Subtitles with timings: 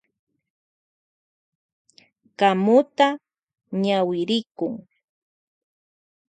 [3.81, 4.77] Ñawirikun kamuta.